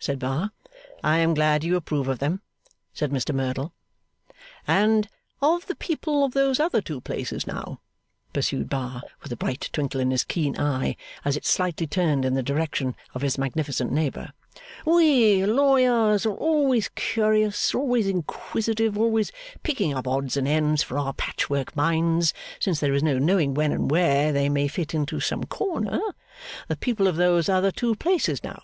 said 0.00 0.18
Bar. 0.18 0.50
'I 1.04 1.18
am 1.18 1.32
glad 1.32 1.62
you 1.62 1.76
approve 1.76 2.08
of 2.08 2.18
them,' 2.18 2.42
said 2.92 3.12
Mr 3.12 3.32
Merdle. 3.32 3.72
'And 4.66 5.08
the 5.40 5.76
people 5.78 6.24
of 6.24 6.32
those 6.34 6.58
other 6.58 6.80
two 6.82 7.00
places, 7.00 7.46
now,' 7.46 7.78
pursued 8.32 8.68
Bar, 8.68 9.00
with 9.22 9.30
a 9.30 9.36
bright 9.36 9.68
twinkle 9.72 10.00
in 10.00 10.10
his 10.10 10.24
keen 10.24 10.58
eye, 10.58 10.96
as 11.24 11.36
it 11.36 11.46
slightly 11.46 11.86
turned 11.86 12.24
in 12.24 12.34
the 12.34 12.42
direction 12.42 12.96
of 13.14 13.22
his 13.22 13.38
magnificent 13.38 13.92
neighbour; 13.92 14.32
'we 14.84 15.46
lawyers 15.46 16.26
are 16.26 16.34
always 16.34 16.88
curious, 16.96 17.72
always 17.72 18.08
inquisitive, 18.08 18.98
always 18.98 19.30
picking 19.62 19.94
up 19.94 20.08
odds 20.08 20.36
and 20.36 20.48
ends 20.48 20.82
for 20.82 20.98
our 20.98 21.12
patchwork 21.12 21.76
minds, 21.76 22.34
since 22.58 22.80
there 22.80 22.92
is 22.92 23.04
no 23.04 23.20
knowing 23.20 23.54
when 23.54 23.70
and 23.70 23.88
where 23.92 24.32
they 24.32 24.48
may 24.48 24.66
fit 24.66 24.94
into 24.94 25.20
some 25.20 25.44
corner; 25.44 26.00
the 26.66 26.74
people 26.76 27.06
of 27.06 27.14
those 27.14 27.48
other 27.48 27.70
two 27.70 27.94
places 27.94 28.42
now? 28.42 28.60